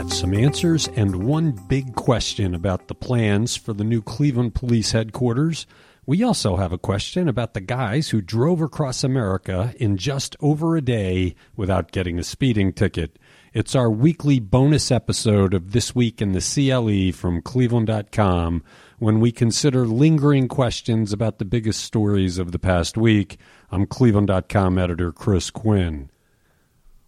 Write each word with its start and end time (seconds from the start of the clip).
have 0.00 0.10
some 0.14 0.32
answers 0.32 0.88
and 0.96 1.26
one 1.26 1.50
big 1.68 1.94
question 1.94 2.54
about 2.54 2.88
the 2.88 2.94
plans 2.94 3.54
for 3.54 3.74
the 3.74 3.84
new 3.84 4.00
Cleveland 4.00 4.54
Police 4.54 4.92
headquarters. 4.92 5.66
We 6.06 6.22
also 6.22 6.56
have 6.56 6.72
a 6.72 6.78
question 6.78 7.28
about 7.28 7.52
the 7.52 7.60
guys 7.60 8.08
who 8.08 8.22
drove 8.22 8.62
across 8.62 9.04
America 9.04 9.74
in 9.76 9.98
just 9.98 10.36
over 10.40 10.74
a 10.74 10.80
day 10.80 11.34
without 11.54 11.92
getting 11.92 12.18
a 12.18 12.22
speeding 12.22 12.72
ticket. 12.72 13.18
It's 13.52 13.74
our 13.74 13.90
weekly 13.90 14.40
bonus 14.40 14.90
episode 14.90 15.52
of 15.52 15.72
This 15.72 15.94
Week 15.94 16.22
in 16.22 16.32
the 16.32 16.40
CLE 16.40 17.14
from 17.14 17.42
Cleveland.com 17.42 18.62
when 19.00 19.20
we 19.20 19.30
consider 19.30 19.86
lingering 19.86 20.48
questions 20.48 21.12
about 21.12 21.38
the 21.38 21.44
biggest 21.44 21.84
stories 21.84 22.38
of 22.38 22.52
the 22.52 22.58
past 22.58 22.96
week. 22.96 23.38
I'm 23.70 23.84
Cleveland.com 23.84 24.78
editor 24.78 25.12
Chris 25.12 25.50
Quinn. 25.50 26.08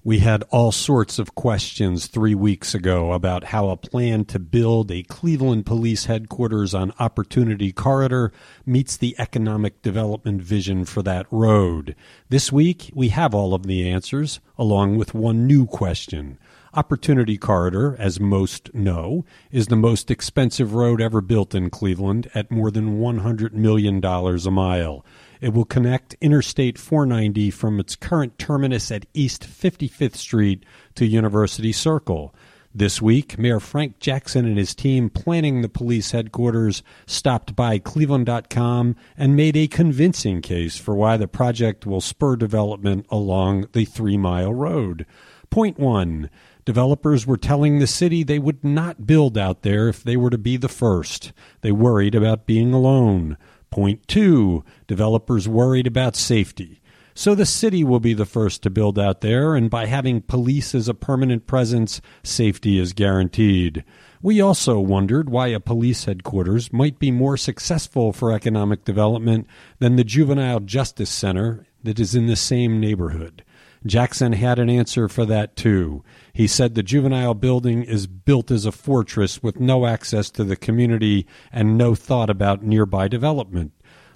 We 0.04 0.18
had 0.18 0.42
all 0.50 0.72
sorts 0.72 1.20
of 1.20 1.36
questions 1.36 2.08
three 2.08 2.34
weeks 2.34 2.74
ago 2.74 3.12
about 3.12 3.44
how 3.44 3.68
a 3.68 3.76
plan 3.76 4.24
to 4.24 4.40
build 4.40 4.90
a 4.90 5.04
Cleveland 5.04 5.64
police 5.64 6.06
headquarters 6.06 6.74
on 6.74 6.92
Opportunity 6.98 7.70
Corridor 7.70 8.32
meets 8.66 8.96
the 8.96 9.14
economic 9.16 9.80
development 9.80 10.42
vision 10.42 10.84
for 10.86 11.04
that 11.04 11.26
road. 11.30 11.94
This 12.30 12.50
week, 12.50 12.90
we 12.92 13.10
have 13.10 13.32
all 13.32 13.54
of 13.54 13.66
the 13.66 13.88
answers, 13.88 14.40
along 14.58 14.96
with 14.96 15.14
one 15.14 15.46
new 15.46 15.66
question. 15.66 16.36
Opportunity 16.74 17.38
Corridor, 17.38 17.94
as 17.96 18.18
most 18.18 18.74
know, 18.74 19.24
is 19.52 19.68
the 19.68 19.76
most 19.76 20.10
expensive 20.10 20.74
road 20.74 21.00
ever 21.00 21.20
built 21.20 21.54
in 21.54 21.70
Cleveland 21.70 22.28
at 22.34 22.50
more 22.50 22.72
than 22.72 22.98
$100 22.98 23.52
million 23.52 24.04
a 24.04 24.50
mile. 24.50 25.04
It 25.42 25.52
will 25.52 25.64
connect 25.64 26.14
Interstate 26.20 26.78
490 26.78 27.50
from 27.50 27.80
its 27.80 27.96
current 27.96 28.38
terminus 28.38 28.92
at 28.92 29.06
East 29.12 29.42
55th 29.42 30.14
Street 30.14 30.64
to 30.94 31.04
University 31.04 31.72
Circle. 31.72 32.32
This 32.72 33.02
week, 33.02 33.36
Mayor 33.40 33.58
Frank 33.58 33.98
Jackson 33.98 34.46
and 34.46 34.56
his 34.56 34.72
team 34.72 35.10
planning 35.10 35.60
the 35.60 35.68
police 35.68 36.12
headquarters 36.12 36.84
stopped 37.06 37.56
by 37.56 37.80
Cleveland.com 37.80 38.94
and 39.18 39.34
made 39.34 39.56
a 39.56 39.66
convincing 39.66 40.42
case 40.42 40.78
for 40.78 40.94
why 40.94 41.16
the 41.16 41.26
project 41.26 41.86
will 41.86 42.00
spur 42.00 42.36
development 42.36 43.04
along 43.10 43.66
the 43.72 43.84
three 43.84 44.16
mile 44.16 44.54
road. 44.54 45.04
Point 45.50 45.76
one 45.76 46.30
Developers 46.64 47.26
were 47.26 47.36
telling 47.36 47.80
the 47.80 47.88
city 47.88 48.22
they 48.22 48.38
would 48.38 48.62
not 48.62 49.08
build 49.08 49.36
out 49.36 49.62
there 49.62 49.88
if 49.88 50.04
they 50.04 50.16
were 50.16 50.30
to 50.30 50.38
be 50.38 50.56
the 50.56 50.68
first. 50.68 51.32
They 51.62 51.72
worried 51.72 52.14
about 52.14 52.46
being 52.46 52.72
alone. 52.72 53.36
Point 53.72 54.06
two, 54.06 54.64
developers 54.86 55.48
worried 55.48 55.86
about 55.86 56.14
safety. 56.14 56.82
So 57.14 57.34
the 57.34 57.46
city 57.46 57.82
will 57.82 58.00
be 58.00 58.12
the 58.12 58.26
first 58.26 58.62
to 58.62 58.70
build 58.70 58.98
out 58.98 59.22
there, 59.22 59.54
and 59.54 59.70
by 59.70 59.86
having 59.86 60.20
police 60.20 60.74
as 60.74 60.88
a 60.88 60.94
permanent 60.94 61.46
presence, 61.46 62.02
safety 62.22 62.78
is 62.78 62.92
guaranteed. 62.92 63.82
We 64.20 64.42
also 64.42 64.78
wondered 64.78 65.30
why 65.30 65.48
a 65.48 65.58
police 65.58 66.04
headquarters 66.04 66.70
might 66.70 66.98
be 66.98 67.10
more 67.10 67.38
successful 67.38 68.12
for 68.12 68.30
economic 68.30 68.84
development 68.84 69.46
than 69.78 69.96
the 69.96 70.04
Juvenile 70.04 70.60
Justice 70.60 71.10
Center 71.10 71.66
that 71.82 71.98
is 71.98 72.14
in 72.14 72.26
the 72.26 72.36
same 72.36 72.78
neighborhood. 72.78 73.42
Jackson 73.84 74.32
had 74.32 74.58
an 74.58 74.70
answer 74.70 75.08
for 75.08 75.24
that 75.26 75.56
too. 75.56 76.04
He 76.32 76.46
said 76.46 76.74
the 76.74 76.82
juvenile 76.82 77.34
building 77.34 77.82
is 77.82 78.06
built 78.06 78.50
as 78.50 78.64
a 78.64 78.72
fortress 78.72 79.42
with 79.42 79.58
no 79.58 79.86
access 79.86 80.30
to 80.30 80.44
the 80.44 80.56
community 80.56 81.26
and 81.50 81.76
no 81.76 81.94
thought 81.94 82.30
about 82.30 82.62
nearby 82.62 83.08
development. 83.08 83.72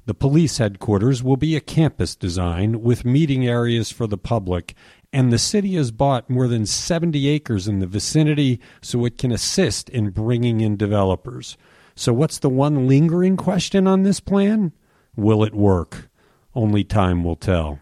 The 0.07 0.15
police 0.15 0.59
headquarters 0.59 1.25
will 1.25 1.37
be 1.37 1.57
a 1.57 1.61
campus 1.61 2.15
design 2.15 2.83
with 2.83 3.05
meeting 3.05 3.45
areas 3.45 3.91
for 3.91 4.07
the 4.07 4.17
public, 4.17 4.77
and 5.13 5.33
the 5.33 5.39
city 5.39 5.75
has 5.75 5.91
bought 5.91 6.31
more 6.31 6.47
than 6.47 6.65
70 6.65 7.29
acres 7.29 7.67
in 7.67 7.81
the 7.81 7.89
vicinity 7.89 8.61
so 8.81 9.05
it 9.05 9.19
can 9.19 9.33
assist 9.33 9.89
in 9.89 10.11
bringing 10.11 10.61
in 10.61 10.77
developers. 10.77 11.57
So, 11.97 12.13
what's 12.13 12.39
the 12.39 12.51
one 12.51 12.87
lingering 12.87 13.37
question 13.37 13.89
on 13.89 14.05
this 14.05 14.21
plan? 14.21 14.73
Will 15.17 15.43
it 15.43 15.55
work? 15.55 16.09
Only 16.55 16.85
time 16.85 17.25
will 17.25 17.37
tell. 17.37 17.81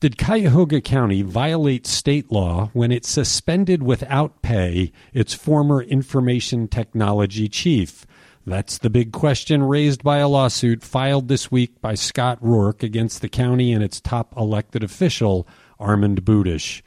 Did 0.00 0.16
Cuyahoga 0.16 0.80
County 0.80 1.22
violate 1.22 1.84
state 1.84 2.30
law 2.30 2.70
when 2.72 2.92
it 2.92 3.04
suspended 3.04 3.82
without 3.82 4.42
pay 4.42 4.92
its 5.12 5.34
former 5.34 5.82
information 5.82 6.68
technology 6.68 7.48
chief? 7.48 8.06
That's 8.46 8.78
the 8.78 8.90
big 8.90 9.10
question 9.10 9.64
raised 9.64 10.04
by 10.04 10.18
a 10.18 10.28
lawsuit 10.28 10.84
filed 10.84 11.26
this 11.26 11.50
week 11.50 11.80
by 11.80 11.96
Scott 11.96 12.38
Rourke 12.40 12.84
against 12.84 13.22
the 13.22 13.28
county 13.28 13.72
and 13.72 13.82
its 13.82 14.00
top 14.00 14.36
elected 14.36 14.84
official, 14.84 15.48
Armand 15.80 16.24
Budish. 16.24 16.80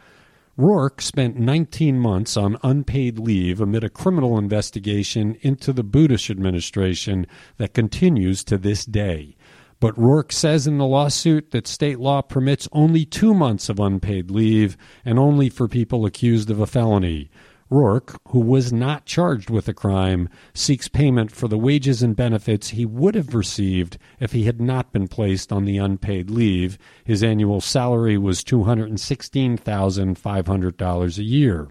Rourke 0.56 1.02
spent 1.02 1.38
19 1.38 2.00
months 2.00 2.38
on 2.38 2.58
unpaid 2.64 3.20
leave 3.20 3.60
amid 3.60 3.84
a 3.84 3.90
criminal 3.90 4.38
investigation 4.38 5.36
into 5.42 5.74
the 5.74 5.84
Budish 5.84 6.30
administration 6.30 7.28
that 7.58 7.74
continues 7.74 8.46
to 8.46 8.58
this 8.58 8.86
day. 8.86 9.36
But 9.82 9.98
Rourke 9.98 10.32
says 10.32 10.66
in 10.68 10.78
the 10.78 10.86
lawsuit 10.86 11.52
that 11.52 11.66
state 11.66 12.00
law 12.00 12.22
permits 12.22 12.68
only 12.72 13.04
two 13.04 13.34
months 13.34 13.68
of 13.68 13.80
unpaid 13.80 14.30
leave 14.30 14.78
and 15.04 15.18
only 15.18 15.50
for 15.50 15.68
people 15.68 16.06
accused 16.06 16.52
of 16.52 16.60
a 16.60 16.68
felony. 16.68 17.32
Rourke, 17.68 18.22
who 18.28 18.42
was 18.42 18.72
not 18.72 19.08
charged 19.08 19.50
with 19.50 19.68
a 19.68 19.74
crime, 19.74 20.30
seeks 20.54 20.88
payment 20.88 21.32
for 21.32 21.48
the 21.48 21.58
wages 21.58 22.04
and 22.04 22.16
benefits 22.16 22.70
he 22.70 22.86
would 22.86 23.16
have 23.16 23.34
received 23.34 23.98
if 24.20 24.34
he 24.34 24.44
had 24.44 24.62
not 24.62 24.94
been 24.94 25.08
placed 25.08 25.52
on 25.52 25.66
the 25.66 25.80
unpaid 25.80 26.30
leave. 26.30 26.78
His 27.04 27.24
annual 27.24 27.60
salary 27.60 28.20
was 28.20 28.44
$216,500 28.44 31.18
a 31.18 31.24
year. 31.24 31.70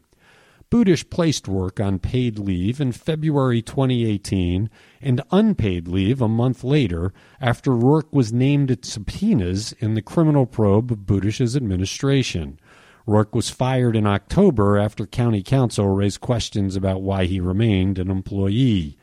Budish 0.71 1.11
placed 1.11 1.49
Rourke 1.49 1.81
on 1.81 1.99
paid 1.99 2.39
leave 2.39 2.81
in 2.81 2.93
February 2.93 3.61
2018 3.61 4.71
and 5.01 5.21
unpaid 5.33 5.89
leave 5.89 6.23
a 6.23 6.29
month 6.29 6.63
later 6.63 7.13
after 7.41 7.75
Rourke 7.75 8.13
was 8.13 8.33
named 8.33 8.71
at 8.71 8.85
subpoenas 8.85 9.73
in 9.81 9.95
the 9.95 10.03
criminal 10.03 10.47
probe 10.47 10.93
of 10.93 11.07
Budish's 11.07 11.57
administration. 11.57 12.61
Rourke 13.05 13.35
was 13.35 13.51
fired 13.51 13.97
in 13.97 14.07
October 14.07 14.79
after 14.79 15.09
county 15.09 15.43
council 15.43 15.89
raised 15.89 16.21
questions 16.21 16.77
about 16.77 17.03
why 17.03 17.25
he 17.25 17.41
remained 17.41 17.99
an 17.99 18.09
employee. 18.09 18.97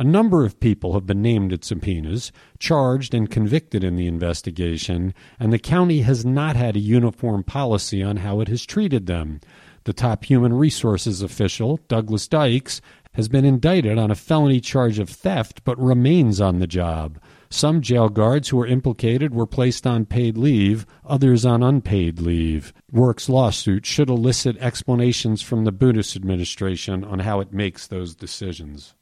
A 0.00 0.04
number 0.04 0.44
of 0.44 0.60
people 0.60 0.92
have 0.92 1.06
been 1.06 1.20
named 1.20 1.52
at 1.52 1.64
subpoenas, 1.64 2.30
charged 2.60 3.12
and 3.12 3.28
convicted 3.28 3.82
in 3.82 3.96
the 3.96 4.06
investigation, 4.06 5.12
and 5.40 5.52
the 5.52 5.58
county 5.58 6.02
has 6.02 6.24
not 6.24 6.54
had 6.54 6.76
a 6.76 6.80
uniform 6.80 7.42
policy 7.42 8.00
on 8.00 8.18
how 8.18 8.38
it 8.38 8.46
has 8.46 8.64
treated 8.64 9.06
them. 9.06 9.40
The 9.88 9.94
top 9.94 10.26
human 10.26 10.52
resources 10.52 11.22
official, 11.22 11.80
Douglas 11.88 12.28
Dykes, 12.28 12.82
has 13.14 13.26
been 13.26 13.46
indicted 13.46 13.96
on 13.96 14.10
a 14.10 14.14
felony 14.14 14.60
charge 14.60 14.98
of 14.98 15.08
theft 15.08 15.64
but 15.64 15.82
remains 15.82 16.42
on 16.42 16.58
the 16.58 16.66
job. 16.66 17.18
Some 17.48 17.80
jail 17.80 18.10
guards 18.10 18.50
who 18.50 18.58
were 18.58 18.66
implicated 18.66 19.32
were 19.32 19.46
placed 19.46 19.86
on 19.86 20.04
paid 20.04 20.36
leave, 20.36 20.84
others 21.06 21.46
on 21.46 21.62
unpaid 21.62 22.20
leave. 22.20 22.74
Rourke's 22.92 23.30
lawsuit 23.30 23.86
should 23.86 24.10
elicit 24.10 24.58
explanations 24.58 25.40
from 25.40 25.64
the 25.64 25.72
Budish 25.72 26.14
administration 26.16 27.02
on 27.02 27.20
how 27.20 27.40
it 27.40 27.54
makes 27.54 27.86
those 27.86 28.14
decisions. 28.14 28.92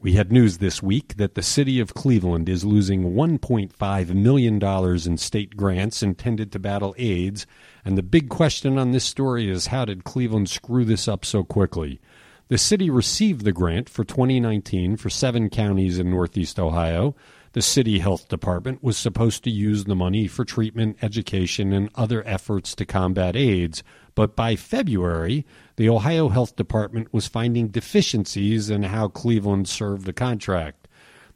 We 0.00 0.12
had 0.12 0.30
news 0.30 0.58
this 0.58 0.80
week 0.80 1.16
that 1.16 1.34
the 1.34 1.42
city 1.42 1.80
of 1.80 1.92
Cleveland 1.92 2.48
is 2.48 2.64
losing 2.64 3.14
$1.5 3.14 4.14
million 4.14 4.62
in 4.62 5.18
state 5.18 5.56
grants 5.56 6.04
intended 6.04 6.52
to 6.52 6.60
battle 6.60 6.94
AIDS, 6.98 7.48
and 7.84 7.98
the 7.98 8.02
big 8.04 8.28
question 8.28 8.78
on 8.78 8.92
this 8.92 9.04
story 9.04 9.50
is 9.50 9.66
how 9.66 9.84
did 9.84 10.04
Cleveland 10.04 10.50
screw 10.50 10.84
this 10.84 11.08
up 11.08 11.24
so 11.24 11.42
quickly? 11.42 12.00
The 12.46 12.58
city 12.58 12.88
received 12.90 13.44
the 13.44 13.50
grant 13.50 13.88
for 13.88 14.04
2019 14.04 14.98
for 14.98 15.10
seven 15.10 15.50
counties 15.50 15.98
in 15.98 16.10
Northeast 16.10 16.60
Ohio. 16.60 17.16
The 17.52 17.62
city 17.62 17.98
health 18.00 18.28
department 18.28 18.82
was 18.82 18.98
supposed 18.98 19.42
to 19.44 19.50
use 19.50 19.84
the 19.84 19.96
money 19.96 20.26
for 20.26 20.44
treatment, 20.44 20.98
education, 21.00 21.72
and 21.72 21.88
other 21.94 22.26
efforts 22.26 22.74
to 22.74 22.84
combat 22.84 23.36
AIDS, 23.36 23.82
but 24.14 24.36
by 24.36 24.54
February, 24.54 25.46
the 25.76 25.88
Ohio 25.88 26.28
Health 26.28 26.56
Department 26.56 27.12
was 27.12 27.26
finding 27.26 27.68
deficiencies 27.68 28.68
in 28.68 28.82
how 28.82 29.08
Cleveland 29.08 29.68
served 29.68 30.04
the 30.04 30.12
contract. 30.12 30.88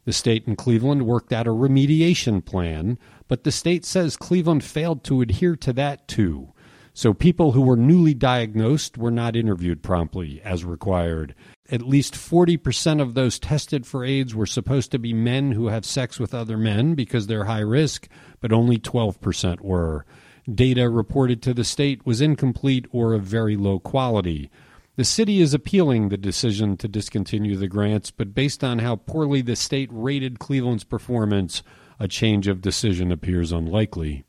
The 0.05 0.13
state 0.13 0.47
and 0.47 0.59
Cleveland 0.59 1.07
worked 1.07 1.33
out 1.33 1.47
a 1.47 1.51
remediation 1.51 2.45
plan, 2.45 2.99
but 3.29 3.45
the 3.45 3.53
state 3.53 3.85
says 3.85 4.17
Cleveland 4.17 4.65
failed 4.65 5.05
to 5.05 5.21
adhere 5.21 5.57
to 5.57 5.73
that 5.75 6.09
too. 6.09 6.53
So 6.95 7.15
people 7.15 7.53
who 7.53 7.63
were 7.63 7.77
newly 7.77 8.13
diagnosed 8.13 8.99
were 8.99 9.11
not 9.11 9.35
interviewed 9.35 9.83
promptly 9.83 10.43
as 10.43 10.65
required. 10.65 11.35
At 11.71 11.83
least 11.83 12.15
40% 12.15 13.01
of 13.01 13.15
those 13.15 13.39
tested 13.39 13.87
for 13.87 14.05
AIDS 14.05 14.35
were 14.35 14.47
supposed 14.47 14.91
to 14.91 14.99
be 14.99 15.15
men 15.15 15.53
who 15.53 15.69
have 15.69 15.87
sex 15.87 16.21
with 16.21 16.35
other 16.35 16.59
men 16.59 16.95
because 16.95 17.27
they're 17.27 17.45
high 17.45 17.61
risk, 17.61 18.09
but 18.41 18.53
only 18.53 18.79
12% 18.79 19.61
were 19.61 20.05
data 20.53 20.91
reported 20.91 21.41
to 21.43 21.55
the 21.55 21.65
state 21.65 22.05
was 22.05 22.21
incomplete 22.21 22.87
or 22.91 23.15
of 23.15 23.23
very 23.23 23.57
low 23.57 23.79
quality. 23.79 24.51
The 24.97 25.05
city 25.05 25.41
is 25.41 25.55
appealing 25.55 26.09
the 26.09 26.19
decision 26.19 26.77
to 26.79 26.89
discontinue 26.89 27.57
the 27.57 27.69
grants, 27.69 28.11
but 28.11 28.35
based 28.35 28.63
on 28.63 28.81
how 28.81 28.97
poorly 28.97 29.41
the 29.41 29.57
state 29.57 29.89
rated 29.91 30.39
Cleveland's 30.39 30.85
performance, 30.85 31.63
a 31.99 32.09
change 32.09 32.49
of 32.49 32.61
decision 32.61 33.11
appears 33.11 33.53
unlikely. 33.53 34.25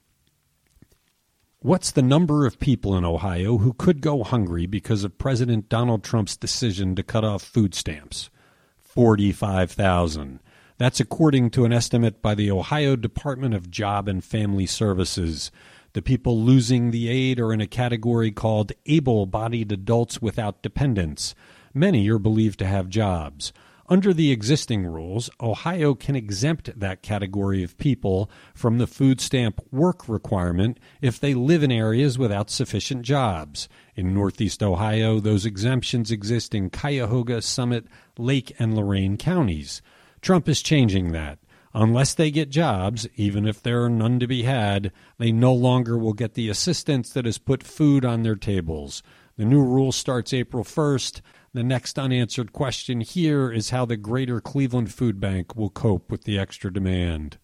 What's 1.63 1.91
the 1.91 2.01
number 2.01 2.45
of 2.45 2.59
people 2.59 2.93
in 2.97 3.05
Ohio 3.05 3.59
who 3.59 3.71
could 3.71 4.01
go 4.01 4.21
hungry 4.25 4.65
because 4.65 5.05
of 5.05 5.17
President 5.17 5.69
Donald 5.69 6.03
Trump's 6.03 6.35
decision 6.35 6.93
to 6.95 7.03
cut 7.03 7.23
off 7.23 7.41
food 7.41 7.73
stamps? 7.73 8.29
45,000. 8.81 10.41
That's 10.77 10.99
according 10.99 11.51
to 11.51 11.63
an 11.63 11.71
estimate 11.71 12.21
by 12.21 12.35
the 12.35 12.51
Ohio 12.51 12.97
Department 12.97 13.53
of 13.53 13.71
Job 13.71 14.09
and 14.09 14.21
Family 14.21 14.65
Services. 14.65 15.51
The 15.93 16.01
people 16.01 16.37
losing 16.37 16.91
the 16.91 17.07
aid 17.07 17.39
are 17.39 17.53
in 17.53 17.61
a 17.61 17.65
category 17.65 18.31
called 18.31 18.73
able 18.85 19.25
bodied 19.25 19.71
adults 19.71 20.21
without 20.21 20.63
dependents. 20.63 21.33
Many 21.73 22.09
are 22.09 22.19
believed 22.19 22.59
to 22.59 22.67
have 22.67 22.89
jobs. 22.89 23.53
Under 23.89 24.13
the 24.13 24.31
existing 24.31 24.85
rules, 24.85 25.29
Ohio 25.41 25.93
can 25.93 26.15
exempt 26.15 26.79
that 26.79 27.01
category 27.01 27.63
of 27.63 27.77
people 27.77 28.31
from 28.55 28.77
the 28.77 28.87
food 28.87 29.19
stamp 29.19 29.59
work 29.71 30.07
requirement 30.07 30.79
if 31.01 31.19
they 31.19 31.33
live 31.33 31.63
in 31.63 31.71
areas 31.71 32.17
without 32.17 32.49
sufficient 32.49 33.01
jobs. 33.01 33.67
In 33.95 34.13
Northeast 34.13 34.63
Ohio, 34.63 35.19
those 35.19 35.45
exemptions 35.45 36.11
exist 36.11 36.55
in 36.55 36.69
Cuyahoga, 36.69 37.41
Summit, 37.41 37.85
Lake, 38.17 38.55
and 38.57 38.73
Lorain 38.73 39.17
counties. 39.17 39.81
Trump 40.21 40.47
is 40.47 40.61
changing 40.61 41.11
that. 41.11 41.39
Unless 41.73 42.13
they 42.13 42.31
get 42.31 42.51
jobs, 42.51 43.07
even 43.15 43.47
if 43.47 43.61
there 43.61 43.83
are 43.83 43.89
none 43.89 44.19
to 44.19 44.27
be 44.27 44.43
had, 44.43 44.91
they 45.17 45.31
no 45.31 45.53
longer 45.53 45.97
will 45.97 46.13
get 46.13 46.35
the 46.35 46.47
assistance 46.47 47.09
that 47.11 47.25
has 47.25 47.39
put 47.39 47.63
food 47.63 48.05
on 48.05 48.23
their 48.23 48.35
tables. 48.35 49.03
The 49.35 49.45
new 49.45 49.63
rule 49.63 49.91
starts 49.91 50.31
April 50.31 50.63
1st. 50.63 51.21
The 51.53 51.63
next 51.63 51.97
unanswered 51.97 52.53
question 52.53 53.01
here 53.01 53.51
is 53.51 53.71
how 53.71 53.83
the 53.83 53.97
Greater 53.97 54.39
Cleveland 54.39 54.93
Food 54.93 55.19
Bank 55.19 55.55
will 55.55 55.71
cope 55.71 56.11
with 56.11 56.25
the 56.25 56.37
extra 56.37 56.71
demand. 56.71 57.39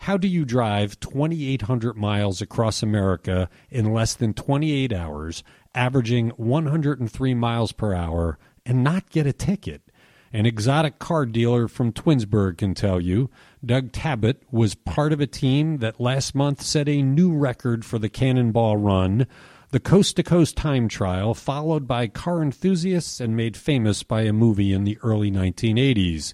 How 0.00 0.16
do 0.16 0.28
you 0.28 0.44
drive 0.44 1.00
2,800 1.00 1.96
miles 1.96 2.40
across 2.40 2.80
America 2.80 3.48
in 3.70 3.92
less 3.92 4.14
than 4.14 4.34
28 4.34 4.92
hours, 4.92 5.42
averaging 5.74 6.28
103 6.30 7.34
miles 7.34 7.72
per 7.72 7.92
hour, 7.92 8.38
and 8.64 8.84
not 8.84 9.10
get 9.10 9.26
a 9.26 9.32
ticket? 9.32 9.82
An 10.32 10.46
exotic 10.46 11.00
car 11.00 11.26
dealer 11.26 11.66
from 11.66 11.92
Twinsburg 11.92 12.58
can 12.58 12.74
tell 12.74 13.00
you. 13.00 13.30
Doug 13.64 13.90
Tabbutt 13.90 14.36
was 14.52 14.74
part 14.76 15.12
of 15.12 15.20
a 15.20 15.26
team 15.26 15.78
that 15.78 16.00
last 16.00 16.34
month 16.36 16.62
set 16.62 16.88
a 16.88 17.02
new 17.02 17.32
record 17.32 17.84
for 17.84 17.98
the 17.98 18.08
Cannonball 18.08 18.76
Run 18.76 19.26
the 19.76 19.80
coast 19.80 20.16
to 20.16 20.22
coast 20.22 20.56
time 20.56 20.88
trial, 20.88 21.34
followed 21.34 21.86
by 21.86 22.06
car 22.06 22.42
enthusiasts 22.42 23.20
and 23.20 23.36
made 23.36 23.58
famous 23.58 24.02
by 24.02 24.22
a 24.22 24.32
movie 24.32 24.72
in 24.72 24.84
the 24.84 24.96
early 25.02 25.30
1980s. 25.30 26.32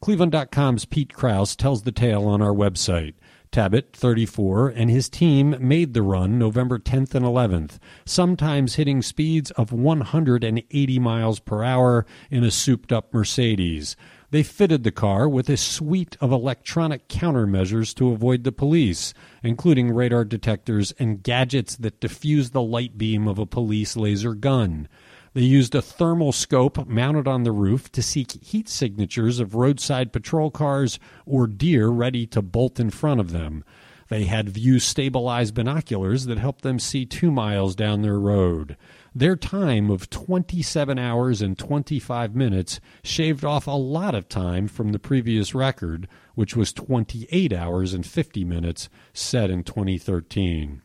Cleveland.com's 0.00 0.84
Pete 0.84 1.12
Krouse 1.12 1.56
tells 1.56 1.82
the 1.82 1.90
tale 1.90 2.24
on 2.24 2.40
our 2.40 2.52
website. 2.52 3.14
Tabbutt, 3.50 3.94
34, 3.94 4.68
and 4.68 4.90
his 4.90 5.08
team 5.08 5.56
made 5.58 5.92
the 5.92 6.02
run 6.02 6.38
November 6.38 6.78
10th 6.78 7.16
and 7.16 7.26
11th, 7.26 7.80
sometimes 8.04 8.76
hitting 8.76 9.02
speeds 9.02 9.50
of 9.50 9.72
180 9.72 10.98
miles 11.00 11.40
per 11.40 11.64
hour 11.64 12.06
in 12.30 12.44
a 12.44 12.50
souped 12.52 12.92
up 12.92 13.12
Mercedes. 13.12 13.96
They 14.34 14.42
fitted 14.42 14.82
the 14.82 14.90
car 14.90 15.28
with 15.28 15.48
a 15.48 15.56
suite 15.56 16.16
of 16.20 16.32
electronic 16.32 17.06
countermeasures 17.06 17.94
to 17.94 18.10
avoid 18.10 18.42
the 18.42 18.50
police, 18.50 19.14
including 19.44 19.94
radar 19.94 20.24
detectors 20.24 20.90
and 20.98 21.22
gadgets 21.22 21.76
that 21.76 22.00
diffuse 22.00 22.50
the 22.50 22.60
light 22.60 22.98
beam 22.98 23.28
of 23.28 23.38
a 23.38 23.46
police 23.46 23.96
laser 23.96 24.34
gun. 24.34 24.88
They 25.34 25.42
used 25.42 25.76
a 25.76 25.80
thermal 25.80 26.32
scope 26.32 26.84
mounted 26.88 27.28
on 27.28 27.44
the 27.44 27.52
roof 27.52 27.92
to 27.92 28.02
seek 28.02 28.32
heat 28.44 28.68
signatures 28.68 29.38
of 29.38 29.54
roadside 29.54 30.12
patrol 30.12 30.50
cars 30.50 30.98
or 31.24 31.46
deer 31.46 31.86
ready 31.86 32.26
to 32.26 32.42
bolt 32.42 32.80
in 32.80 32.90
front 32.90 33.20
of 33.20 33.30
them. 33.30 33.62
They 34.08 34.24
had 34.24 34.48
view 34.48 34.80
stabilized 34.80 35.54
binoculars 35.54 36.24
that 36.24 36.38
helped 36.38 36.62
them 36.62 36.80
see 36.80 37.06
two 37.06 37.30
miles 37.30 37.76
down 37.76 38.02
their 38.02 38.18
road. 38.18 38.76
Their 39.16 39.36
time 39.36 39.90
of 39.90 40.10
27 40.10 40.98
hours 40.98 41.40
and 41.40 41.56
25 41.56 42.34
minutes 42.34 42.80
shaved 43.04 43.44
off 43.44 43.68
a 43.68 43.70
lot 43.70 44.12
of 44.12 44.28
time 44.28 44.66
from 44.66 44.90
the 44.90 44.98
previous 44.98 45.54
record, 45.54 46.08
which 46.34 46.56
was 46.56 46.72
28 46.72 47.52
hours 47.52 47.94
and 47.94 48.04
50 48.04 48.44
minutes 48.44 48.88
set 49.12 49.50
in 49.50 49.62
2013. 49.62 50.82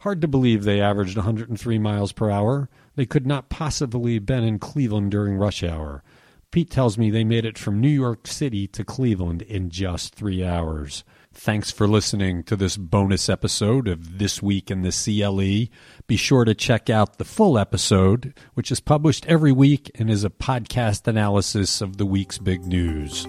Hard 0.00 0.20
to 0.20 0.28
believe 0.28 0.64
they 0.64 0.82
averaged 0.82 1.16
103 1.16 1.78
miles 1.78 2.12
per 2.12 2.28
hour. 2.28 2.68
They 2.94 3.06
could 3.06 3.26
not 3.26 3.48
possibly 3.48 4.14
have 4.14 4.26
been 4.26 4.44
in 4.44 4.58
Cleveland 4.58 5.10
during 5.10 5.36
rush 5.36 5.64
hour. 5.64 6.04
Pete 6.50 6.70
tells 6.70 6.98
me 6.98 7.10
they 7.10 7.24
made 7.24 7.46
it 7.46 7.56
from 7.56 7.80
New 7.80 7.88
York 7.88 8.26
City 8.26 8.66
to 8.68 8.84
Cleveland 8.84 9.40
in 9.40 9.70
just 9.70 10.14
three 10.14 10.44
hours. 10.44 11.04
Thanks 11.36 11.70
for 11.70 11.88
listening 11.88 12.44
to 12.44 12.56
this 12.56 12.76
bonus 12.76 13.28
episode 13.28 13.88
of 13.88 14.18
This 14.18 14.40
Week 14.40 14.70
in 14.70 14.82
the 14.82 14.90
CLE. 14.90 15.74
Be 16.06 16.16
sure 16.16 16.44
to 16.44 16.54
check 16.54 16.88
out 16.88 17.18
the 17.18 17.24
full 17.24 17.58
episode, 17.58 18.38
which 18.54 18.70
is 18.70 18.80
published 18.80 19.26
every 19.26 19.52
week 19.52 19.90
and 19.96 20.08
is 20.08 20.24
a 20.24 20.30
podcast 20.30 21.06
analysis 21.08 21.80
of 21.80 21.98
the 21.98 22.06
week's 22.06 22.38
big 22.38 22.64
news. 22.64 23.26